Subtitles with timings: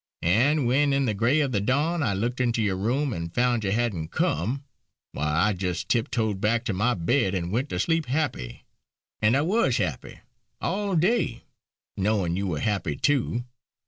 [0.23, 3.63] And when in the grey of the dawn I looked into your room and found
[3.63, 4.63] you hadn't come,
[5.11, 8.65] why I just tip toed back to my bed and went to sleep happy.
[9.21, 10.21] And I was happy
[10.59, 11.43] all day,
[11.97, 13.43] knowin' you were happy too.